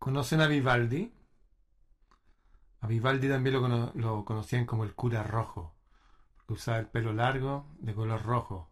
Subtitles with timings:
[0.00, 1.12] ¿Conocen a Vivaldi?
[2.80, 5.74] A Vivaldi también lo, lo conocían como el cura rojo,
[6.34, 8.68] porque usaba el pelo largo de color rojo.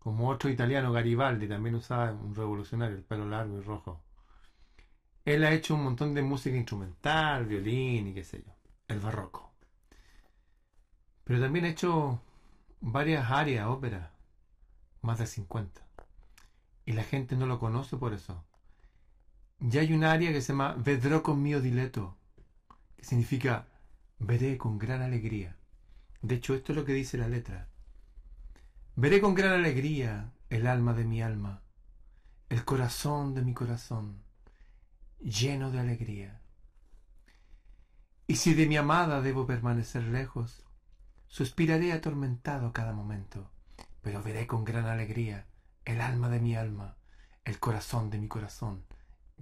[0.00, 4.02] Como otro italiano, Garibaldi, también usaba un revolucionario, el pelo largo y rojo.
[5.24, 8.52] Él ha hecho un montón de música instrumental, violín y qué sé yo,
[8.88, 9.52] el barroco.
[11.22, 12.20] Pero también ha hecho
[12.80, 14.10] varias áreas, óperas,
[15.02, 15.82] más de 50.
[16.86, 18.44] Y la gente no lo conoce por eso.
[19.60, 22.16] Ya hay un área que se llama Vedrò con mio diletto,
[22.96, 23.66] que significa
[24.20, 25.56] veré con gran alegría.
[26.22, 27.68] De hecho, esto es lo que dice la letra.
[28.94, 31.62] Veré con gran alegría el alma de mi alma,
[32.48, 34.22] el corazón de mi corazón,
[35.20, 36.40] lleno de alegría.
[38.28, 40.62] Y si de mi amada debo permanecer lejos,
[41.26, 43.50] suspiraré atormentado cada momento,
[44.02, 45.46] pero veré con gran alegría
[45.84, 46.96] el alma de mi alma,
[47.44, 48.84] el corazón de mi corazón,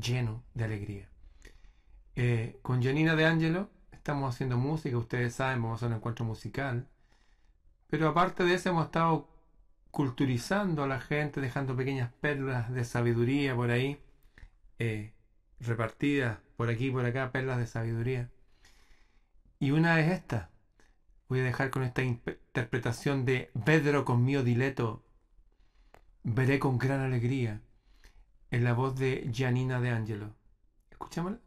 [0.00, 1.08] lleno de alegría.
[2.14, 6.24] Eh, con Janina de Angelo estamos haciendo música, ustedes saben, vamos a hacer un encuentro
[6.24, 6.86] musical.
[7.88, 9.28] Pero aparte de eso hemos estado
[9.90, 13.98] culturizando a la gente, dejando pequeñas perlas de sabiduría por ahí,
[14.78, 15.12] eh,
[15.60, 18.30] repartidas por aquí y por acá, perlas de sabiduría.
[19.58, 20.50] Y una es esta.
[21.28, 25.02] Voy a dejar con esta interpretación de Vedro con mio dileto.
[26.22, 27.60] Veré con gran alegría.
[28.50, 30.34] En la voz de Giannina de Angelo.
[30.90, 31.45] Escuchámosla.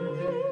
[0.00, 0.49] Música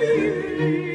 [0.00, 0.93] mio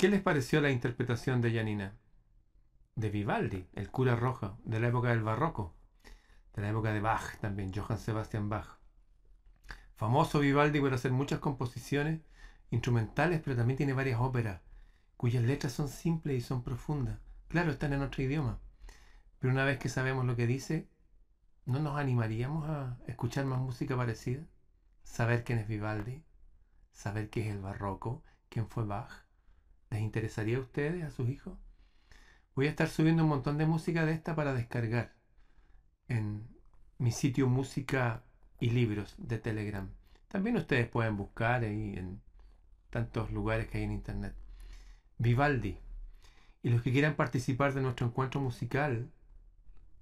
[0.00, 1.94] ¿Qué les pareció la interpretación de Janina?
[2.94, 5.74] De Vivaldi, el cura rojo, de la época del barroco,
[6.54, 8.78] de la época de Bach también, Johann Sebastian Bach.
[9.96, 12.22] Famoso Vivaldi por hacer muchas composiciones
[12.70, 14.62] instrumentales, pero también tiene varias óperas,
[15.18, 17.18] cuyas letras son simples y son profundas.
[17.48, 18.58] Claro, están en otro idioma,
[19.38, 20.88] pero una vez que sabemos lo que dice,
[21.66, 24.46] ¿no nos animaríamos a escuchar más música parecida?
[25.02, 26.24] Saber quién es Vivaldi,
[26.90, 29.29] saber qué es el barroco, quién fue Bach.
[29.90, 31.58] ¿Les interesaría a ustedes, a sus hijos?
[32.54, 35.14] Voy a estar subiendo un montón de música de esta para descargar
[36.08, 36.48] en
[36.98, 38.22] mi sitio música
[38.60, 39.90] y libros de Telegram.
[40.28, 42.20] También ustedes pueden buscar ahí en
[42.90, 44.34] tantos lugares que hay en internet.
[45.18, 45.78] Vivaldi.
[46.62, 49.10] Y los que quieran participar de nuestro encuentro musical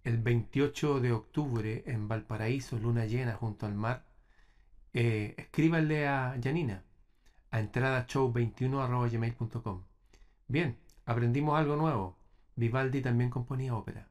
[0.05, 4.07] el 28 de octubre en Valparaíso, luna llena junto al mar,
[4.93, 6.83] eh, escríbanle a Janina
[7.51, 9.83] a entradashow21.gmail.com
[10.49, 12.17] Bien, aprendimos algo nuevo.
[12.57, 14.09] Vivaldi también componía ópera.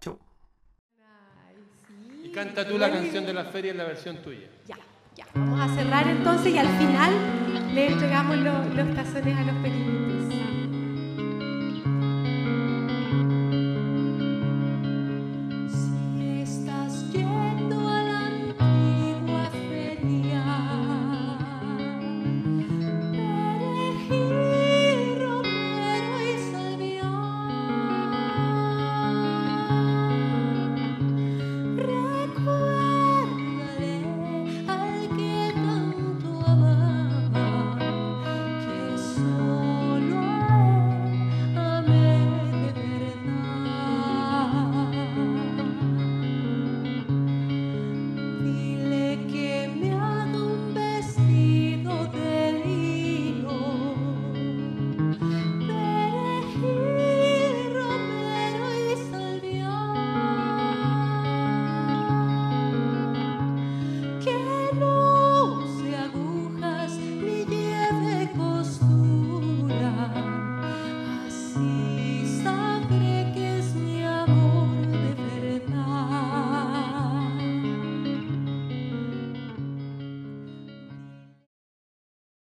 [0.00, 0.18] Chau.
[1.46, 1.56] Ay,
[1.86, 2.22] sí.
[2.24, 4.48] Y canta tú la canción de la feria en la versión tuya.
[4.66, 4.76] Ya,
[5.16, 5.26] ya.
[5.34, 7.12] Vamos a cerrar entonces y al final
[7.74, 10.13] le entregamos lo- los tazones a los pequeños.